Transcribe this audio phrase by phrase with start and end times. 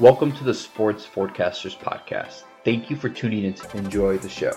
[0.00, 2.42] Welcome to the Sports Forecasters Podcast.
[2.64, 4.50] Thank you for tuning in to enjoy the show.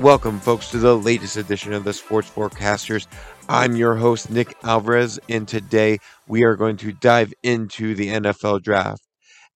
[0.00, 3.06] Welcome, folks, to the latest edition of the Sports Forecasters.
[3.48, 8.62] I'm your host, Nick Alvarez, and today we are going to dive into the NFL
[8.64, 9.04] draft.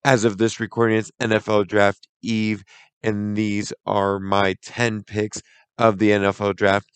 [0.04, 2.62] As of this recording, it's NFL Draft Eve,
[3.02, 5.42] and these are my 10 picks
[5.78, 6.86] of the NFL draft.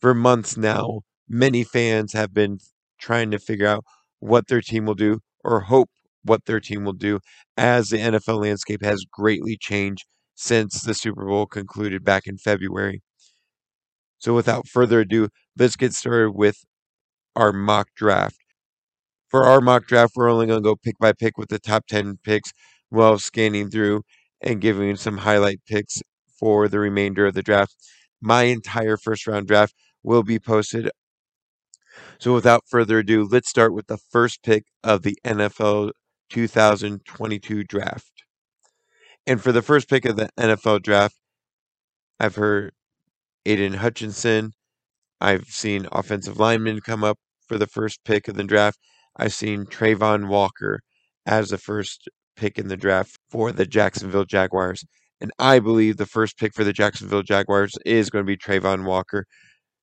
[0.00, 2.58] For months now, many fans have been
[3.00, 3.84] trying to figure out
[4.20, 5.90] what their team will do or hope
[6.22, 7.20] what their team will do
[7.56, 13.02] as the NFL landscape has greatly changed since the Super Bowl concluded back in February.
[14.18, 15.28] So, without further ado,
[15.58, 16.64] let's get started with
[17.36, 18.38] our mock draft.
[19.28, 21.86] For our mock draft, we're only going to go pick by pick with the top
[21.88, 22.52] 10 picks
[22.88, 24.02] while scanning through
[24.44, 26.02] and giving some highlight picks
[26.38, 27.74] for the remainder of the draft.
[28.20, 30.90] My entire first round draft will be posted.
[32.18, 35.92] So, without further ado, let's start with the first pick of the NFL
[36.30, 38.24] 2022 draft.
[39.26, 41.16] And for the first pick of the NFL draft,
[42.20, 42.72] I've heard
[43.46, 44.52] Aidan Hutchinson.
[45.20, 48.78] I've seen offensive linemen come up for the first pick of the draft.
[49.16, 50.80] I've seen Travon Walker
[51.24, 54.84] as the first pick in the draft for the Jacksonville Jaguars.
[55.20, 58.84] And I believe the first pick for the Jacksonville Jaguars is going to be Travon
[58.84, 59.26] Walker.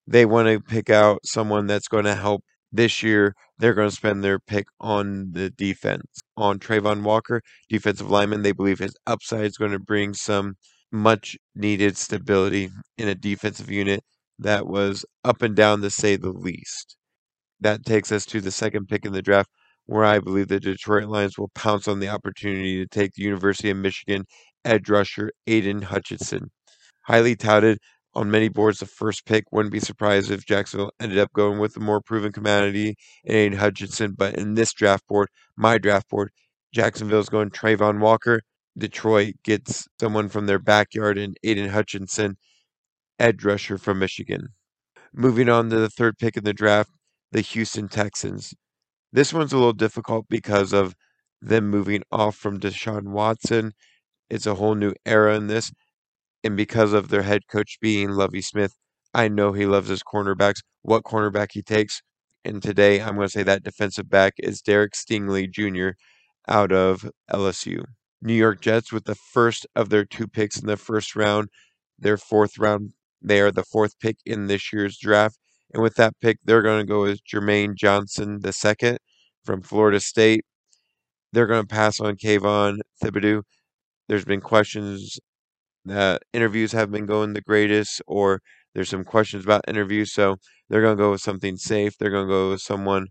[0.07, 3.33] They want to pick out someone that's going to help this year.
[3.57, 6.05] They're going to spend their pick on the defense,
[6.37, 8.43] on Travon Walker, defensive lineman.
[8.43, 10.53] They believe his upside is going to bring some
[10.89, 14.01] much needed stability in a defensive unit
[14.39, 16.95] that was up and down to say the least.
[17.59, 19.49] That takes us to the second pick in the draft,
[19.91, 23.69] where I believe the Detroit Lions will pounce on the opportunity to take the University
[23.69, 24.23] of Michigan
[24.63, 26.49] edge rusher Aidan Hutchinson.
[27.01, 27.77] Highly touted
[28.13, 29.43] on many boards, the first pick.
[29.51, 32.95] Wouldn't be surprised if Jacksonville ended up going with the more proven commodity
[33.25, 34.15] in Aidan Hutchinson.
[34.17, 35.27] But in this draft board,
[35.57, 36.31] my draft board,
[36.73, 38.43] Jacksonville's going Travon Walker.
[38.77, 42.37] Detroit gets someone from their backyard in Aidan Hutchinson,
[43.19, 44.47] edge rusher from Michigan.
[45.13, 46.91] Moving on to the third pick in the draft,
[47.33, 48.53] the Houston Texans.
[49.13, 50.95] This one's a little difficult because of
[51.41, 53.73] them moving off from Deshaun Watson.
[54.29, 55.71] It's a whole new era in this.
[56.43, 58.75] And because of their head coach being Lovie Smith,
[59.13, 62.01] I know he loves his cornerbacks, what cornerback he takes.
[62.45, 65.91] And today I'm going to say that defensive back is Derek Stingley Jr.
[66.47, 67.83] out of LSU.
[68.21, 71.49] New York Jets with the first of their two picks in the first round,
[71.99, 72.93] their fourth round.
[73.21, 75.37] They are the fourth pick in this year's draft.
[75.73, 78.97] And with that pick, they're going to go with Jermaine Johnson II
[79.43, 80.43] from Florida State.
[81.33, 83.43] They're going to pass on Kayvon Thibodeaux.
[84.07, 85.19] There's been questions
[85.85, 88.41] that interviews have been going the greatest, or
[88.75, 90.13] there's some questions about interviews.
[90.13, 90.35] So
[90.69, 91.97] they're going to go with something safe.
[91.97, 93.07] They're going to go with someone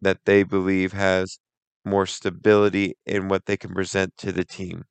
[0.00, 1.38] that they believe has
[1.84, 4.84] more stability in what they can present to the team.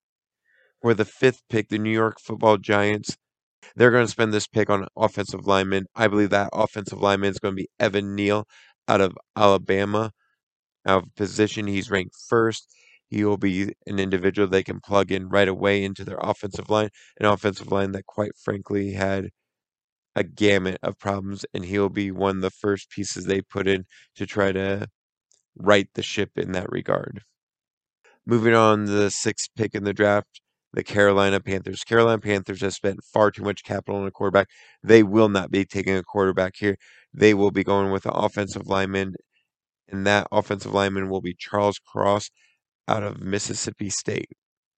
[0.82, 3.18] For the fifth pick, the New York football Giants
[3.76, 5.86] they're going to spend this pick on offensive lineman.
[5.96, 8.46] I believe that offensive lineman is going to be Evan Neal
[8.88, 10.12] out of Alabama.
[10.86, 12.74] Out of position, he's ranked first.
[13.10, 16.90] He will be an individual they can plug in right away into their offensive line,
[17.20, 19.30] an offensive line that, quite frankly, had
[20.16, 23.86] a gamut of problems, and he'll be one of the first pieces they put in
[24.16, 24.88] to try to
[25.56, 27.22] right the ship in that regard.
[28.26, 30.42] Moving on to the sixth pick in the draft,
[30.74, 31.84] the Carolina Panthers.
[31.84, 34.48] Carolina Panthers have spent far too much capital on a quarterback.
[34.84, 36.78] They will not be taking a quarterback here.
[37.14, 39.16] They will be going with an offensive lineman,
[39.88, 42.30] and that offensive lineman will be Charles Cross
[42.88, 44.30] out of Mississippi State.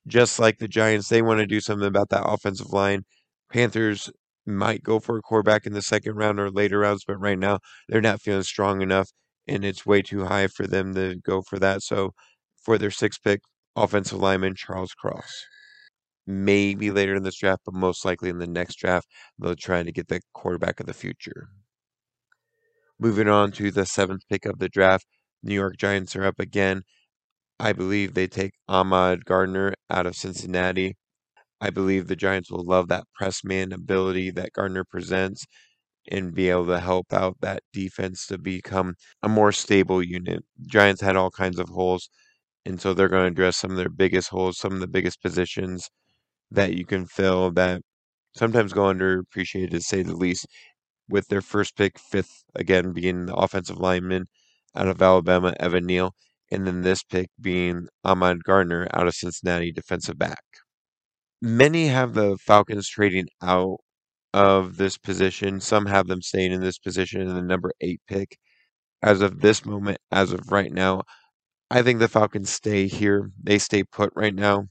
[0.07, 3.03] Just like the Giants, they want to do something about that offensive line.
[3.51, 4.09] Panthers
[4.45, 7.59] might go for a quarterback in the second round or later rounds, but right now
[7.87, 9.09] they're not feeling strong enough,
[9.47, 11.83] and it's way too high for them to go for that.
[11.83, 12.11] So,
[12.63, 13.41] for their sixth pick,
[13.75, 15.45] offensive lineman Charles Cross
[16.27, 19.07] maybe later in this draft, but most likely in the next draft,
[19.39, 21.49] they'll try to get the quarterback of the future.
[22.99, 25.05] Moving on to the seventh pick of the draft,
[25.43, 26.83] New York Giants are up again.
[27.59, 30.97] I believe they take Ahmad Gardner out of Cincinnati.
[31.61, 35.45] I believe the Giants will love that press man ability that Gardner presents
[36.09, 40.43] and be able to help out that defense to become a more stable unit.
[40.67, 42.09] Giants had all kinds of holes,
[42.65, 45.21] and so they're going to address some of their biggest holes, some of the biggest
[45.21, 45.89] positions
[46.51, 47.81] that you can fill that
[48.35, 50.47] sometimes go underappreciated to say the least.
[51.09, 54.25] With their first pick, fifth again being the offensive lineman
[54.75, 56.15] out of Alabama, Evan Neal,
[56.51, 60.43] and then this pick being Ahmad Gardner out of Cincinnati, defensive back.
[61.43, 63.77] Many have the Falcons trading out
[64.33, 65.61] of this position.
[65.61, 68.37] Some have them staying in this position in the number eight pick.
[69.03, 71.03] As of this moment, as of right now,
[71.71, 73.31] I think the Falcons stay here.
[73.41, 74.67] They stay put right now.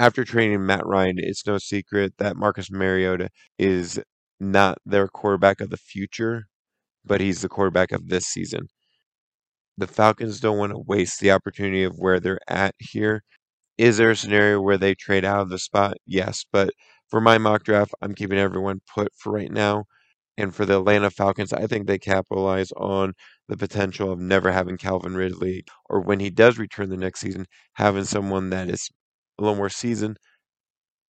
[0.00, 4.00] After training Matt Ryan, it's no secret that Marcus Mariota is
[4.40, 6.46] not their quarterback of the future,
[7.04, 8.68] but he's the quarterback of this season.
[9.76, 13.24] The Falcons don't want to waste the opportunity of where they're at here.
[13.78, 15.98] Is there a scenario where they trade out of the spot?
[16.06, 16.70] Yes, but
[17.10, 19.84] for my mock draft, I'm keeping everyone put for right now.
[20.38, 23.14] And for the Atlanta Falcons, I think they capitalize on
[23.48, 27.46] the potential of never having Calvin Ridley, or when he does return the next season,
[27.74, 28.90] having someone that is
[29.40, 30.18] a little more seasoned,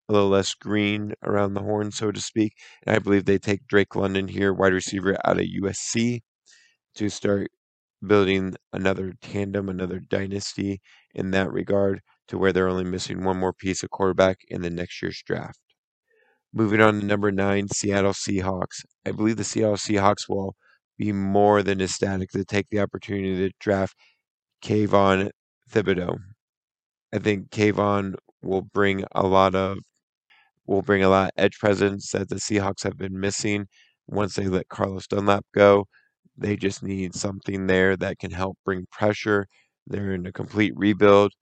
[0.10, 2.54] a little less green around the horn, so to speak.
[2.86, 6.22] And I believe they take Drake London here, wide receiver out of USC,
[6.96, 7.50] to start
[8.06, 10.82] building another tandem, another dynasty
[11.14, 14.70] in that regard, to where they're only missing one more piece of quarterback in the
[14.70, 15.60] next year's draft.
[16.54, 18.86] Moving on to number nine, Seattle Seahawks.
[19.06, 20.56] I believe the Seattle Seahawks will
[20.98, 23.96] be more than ecstatic to take the opportunity to draft
[24.64, 25.32] Kayvon
[25.72, 26.18] Thibodeaux.
[27.14, 29.78] I think Kayvon will bring a lot of
[30.68, 33.68] will bring a lot of edge presence that the Seahawks have been missing
[34.08, 35.88] once they let Carlos Dunlap go.
[36.38, 39.48] They just need something there that can help bring pressure.
[39.88, 41.34] They're in a complete rebuild.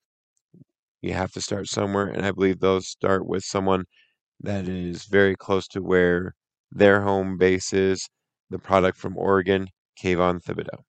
[1.02, 3.84] You have to start somewhere, and I believe they'll start with someone
[4.42, 6.36] that is very close to where
[6.72, 8.10] their home base is,
[8.50, 10.84] the product from Oregon, Kayvon Thibodeaux.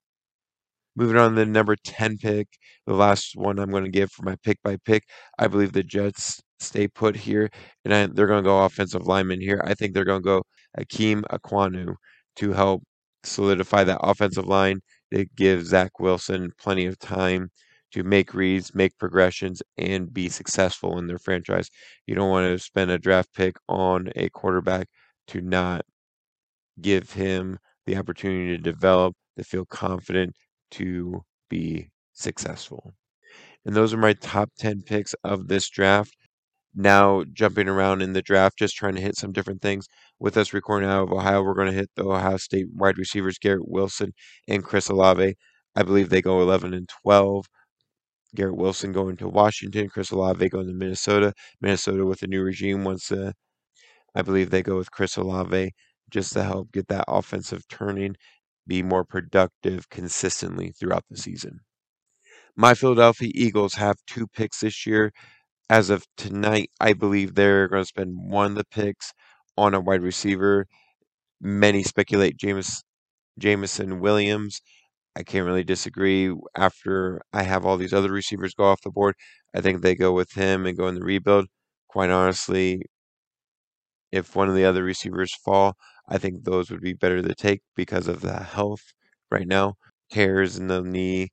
[1.01, 2.47] Moving on to the number 10 pick,
[2.87, 5.05] the last one I'm going to give for my pick by pick.
[5.39, 7.49] I believe the Jets stay put here,
[7.87, 9.63] and I, they're going to go offensive lineman here.
[9.65, 10.43] I think they're going to go
[10.79, 11.95] Ikem Ekwonu
[12.37, 12.83] to help
[13.25, 14.81] solidify that offensive line.
[15.11, 17.49] It gives Zach Wilson plenty of time
[17.93, 21.71] to make reads, make progressions, and be successful in their franchise.
[22.07, 24.87] You don't want to spend a draft pick on a quarterback
[25.29, 25.81] to not
[26.79, 30.35] give him the opportunity to develop, to feel confident,
[30.73, 32.95] to be successful.
[33.65, 36.15] And those are my top 10 picks of this draft.
[36.75, 39.87] Now, jumping around in the draft, just trying to hit some different things.
[40.21, 43.39] With us recording out of Ohio, we're going to hit the Ohio State wide receivers
[43.39, 44.13] Garrett Wilson
[44.47, 45.35] and Chris Olave.
[45.75, 47.47] I believe they go 11 and 12.
[48.37, 51.33] Garrett Wilson going to Washington, Chris Olave going to Minnesota.
[51.61, 53.35] Minnesota with a new regime wants to,
[54.15, 55.73] I believe they go with Chris Olave
[56.11, 58.17] just to help get that offensive turning,
[58.67, 61.61] be more productive consistently throughout the season.
[62.57, 65.13] My Philadelphia Eagles have two picks this year.
[65.71, 69.13] As of tonight, I believe they're going to spend one of the picks
[69.57, 70.67] on a wide receiver.
[71.41, 72.83] Many speculate James
[73.39, 74.63] Jameson Williams.
[75.17, 76.35] I can't really disagree.
[76.57, 79.17] After I have all these other receivers go off the board,
[79.55, 81.47] I think they go with him and go in the rebuild.
[81.89, 82.83] Quite honestly,
[84.13, 85.77] if one of the other receivers fall,
[86.09, 88.83] I think those would be better to take because of the health
[89.31, 89.75] right now.
[90.11, 91.31] Tears in the knee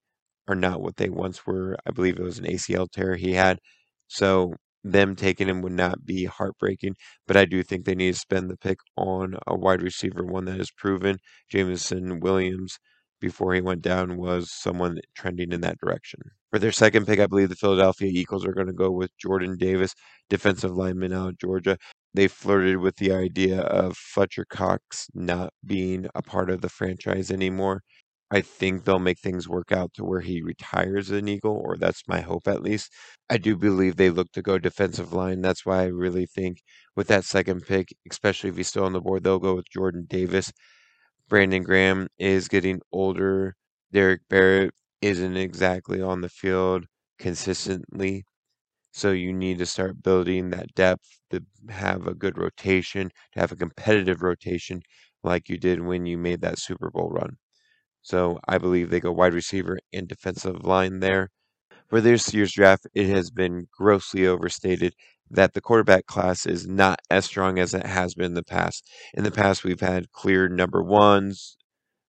[0.48, 1.78] are not what they once were.
[1.86, 3.60] I believe it was an ACL tear he had.
[4.08, 4.54] So
[4.84, 6.96] them taking him would not be heartbreaking,
[7.28, 10.46] but I do think they need to spend the pick on a wide receiver, one
[10.46, 11.18] that is proven.
[11.50, 12.78] Jameson Williams,
[13.20, 16.20] before he went down, was someone trending in that direction.
[16.52, 19.58] For their second pick, I believe the Philadelphia Eagles are going to go with Jordan
[19.58, 19.94] Davis,
[20.30, 21.78] defensive lineman out of Georgia.
[22.14, 27.32] They flirted with the idea of Fletcher Cox not being a part of the franchise
[27.32, 27.82] anymore.
[28.30, 32.04] I think they'll make things work out to where he retires an Eagle, or that's
[32.08, 32.92] my hope at least.
[33.30, 35.42] I do believe they look to go defensive line.
[35.42, 36.62] That's why I really think
[36.96, 40.06] with that second pick, especially if he's still on the board, they'll go with Jordan
[40.10, 40.52] Davis.
[41.30, 43.56] Brandon Graham is getting older.
[43.94, 46.86] Derek Barnett isn't exactly on the field
[47.18, 48.26] consistently.
[48.92, 53.52] So you need to start building that depth to have a good rotation, to have
[53.52, 54.82] a competitive rotation
[55.24, 57.38] like you did when you made that Super Bowl run.
[58.02, 61.30] So I believe they go wide receiver and defensive line there.
[61.90, 64.96] For this year's draft, it has been grossly overstated
[65.30, 68.90] that the quarterback class is not as strong as it has been in the past.
[69.14, 71.58] In the past, we've had clear number ones,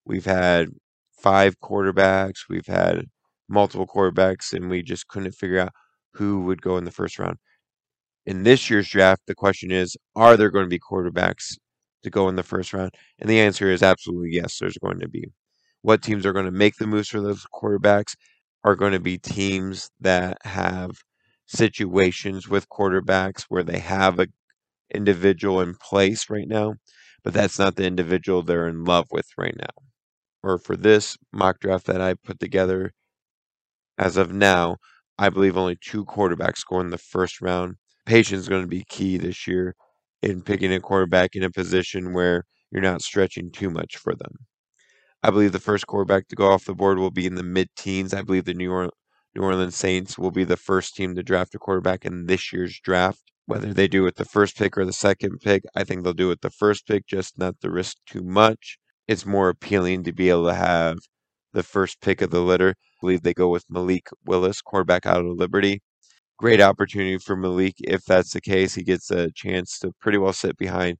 [0.04, 0.68] we've had
[1.12, 3.06] five quarterbacks, we've had
[3.48, 5.72] multiple quarterbacks, and we just couldn't figure out
[6.14, 7.38] who would go in the first round.
[8.26, 11.56] In this year's draft, the question is are there going to be quarterbacks
[12.02, 12.92] to go in the first round?
[13.18, 15.24] And the answer is absolutely yes, there's going to be.
[15.82, 18.14] What teams are going to make the moves for those quarterbacks
[18.64, 20.90] are going to be teams that have
[21.48, 24.28] situations with quarterbacks where they have a
[24.94, 26.74] individual in place right now,
[27.24, 29.84] but that's not the individual they're in love with right now.
[30.42, 32.92] Or for this mock draft that I put together
[33.98, 34.76] as of now,
[35.18, 37.76] I believe only two quarterbacks go in the first round.
[38.06, 39.74] Patience is going to be key this year.
[40.22, 44.32] in picking a quarterback in a position where you're not stretching too much for them.
[45.22, 47.68] I believe the first quarterback to go off the board will be in the mid
[47.76, 48.14] teens.
[48.14, 48.90] I believe the New,
[49.38, 52.80] New Orleans Saints will be the first team to draft a quarterback in this year's
[52.80, 53.22] draft.
[53.46, 56.32] Whether they do it the first pick or the second pick, I think they'll do
[56.32, 58.78] it the first pick, just not to risk too much.
[59.06, 60.98] It's more appealing to be able to have
[61.52, 62.70] the first pick of the litter.
[62.70, 65.82] I believe they go with Malik Willis, quarterback out of Liberty.
[66.36, 68.74] Great opportunity for Malik if that's the case.
[68.74, 70.98] He gets a chance to pretty well sit behind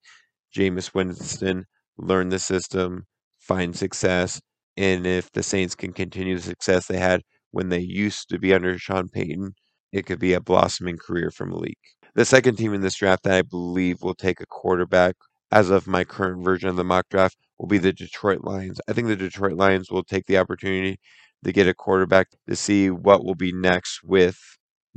[0.56, 1.64] Jameis Winston,
[1.96, 3.06] learn the system,
[3.40, 4.40] find success.
[4.76, 8.54] And if the Saints can continue the success they had when they used to be
[8.54, 9.54] under Sean Payton,
[9.92, 11.78] it could be a blossoming career for Malik.
[12.14, 15.16] The second team in this draft that I believe will take a quarterback
[15.50, 18.80] as of my current version of the mock draft will be the Detroit Lions.
[18.88, 20.98] I think the Detroit Lions will take the opportunity
[21.44, 24.38] to get a quarterback to see what will be next with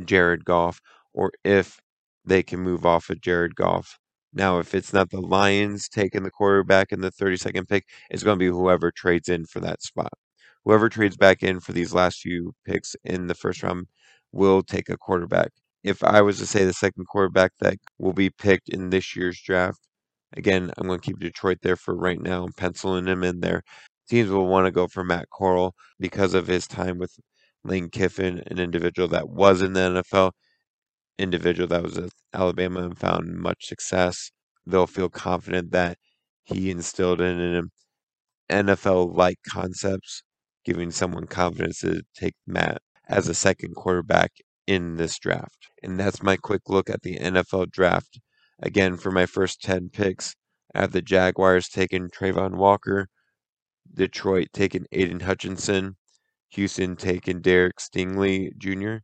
[0.03, 0.79] Jared Goff
[1.13, 1.79] or if
[2.25, 3.97] they can move off of Jared Goff.
[4.33, 8.37] Now, if it's not the Lions taking the quarterback in the 32nd pick, it's going
[8.37, 10.13] to be whoever trades in for that spot.
[10.65, 13.87] Whoever trades back in for these last few picks in the first round
[14.31, 15.51] will take a quarterback.
[15.83, 19.41] If I was to say the second quarterback that will be picked in this year's
[19.41, 19.79] draft,
[20.33, 23.63] again, I'm going to keep Detroit there for right now and penciling him in there.
[24.09, 27.15] Teams will want to go for Matt Corral because of his time with
[27.63, 30.31] Lane Kiffin, an individual that was in the NFL,
[31.17, 34.31] individual that was at Alabama and found much success.
[34.65, 35.97] They'll feel confident that
[36.43, 37.71] he instilled in him
[38.49, 40.23] NFL like concepts,
[40.65, 44.31] giving someone confidence to take Matt as a second quarterback
[44.67, 45.69] in this draft.
[45.83, 48.19] And that's my quick look at the NFL draft.
[48.61, 50.35] Again, for my first 10 picks,
[50.73, 53.07] I have the Jaguars taking Travon Walker,
[53.93, 55.97] Detroit taking Aidan Hutchinson,
[56.49, 59.03] Houston taking Derek Stingley Jr.,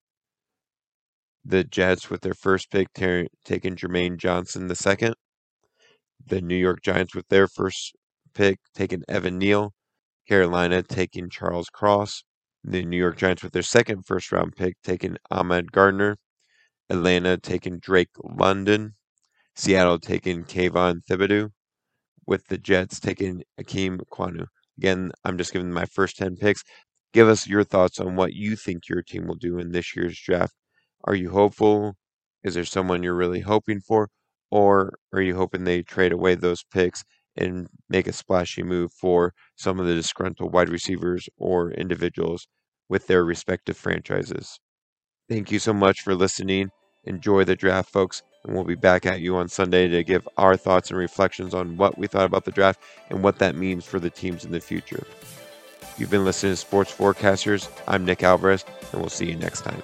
[1.43, 5.15] the Jets with their first pick ter- taking Jermaine Johnson the second,
[6.25, 7.95] the New York Giants with their first
[8.33, 9.73] pick taking Evan Neal,
[10.27, 12.23] Carolina taking Charles Cross,
[12.63, 16.17] the New York Giants with their second first round pick taking Ahmad Gardner,
[16.89, 18.95] Atlanta taking Drake London,
[19.55, 21.51] Seattle taking Kayvon Thibodeaux,
[22.25, 24.47] with the Jets taking Ikem Ekwonu.
[24.77, 26.61] Again, I'm just giving my first 10 picks.
[27.13, 30.19] Give us your thoughts on what you think your team will do in this year's
[30.19, 30.53] draft.
[31.05, 31.95] Are you hopeful?
[32.43, 34.09] Is there someone you're really hoping for?
[34.51, 37.03] Or are you hoping they trade away those picks
[37.37, 42.47] and make a splashy move for some of the disgruntled wide receivers or individuals
[42.89, 44.59] with their respective franchises?
[45.29, 46.69] Thank you so much for listening.
[47.03, 50.57] Enjoy the draft, folks, and we'll be back at you on Sunday to give our
[50.57, 53.99] thoughts and reflections on what we thought about the draft and what that means for
[53.99, 55.05] the teams in the future.
[55.97, 57.69] You've been listening to Sports Forecasters.
[57.87, 59.81] I'm Nick Alvarez, and we'll see you next time.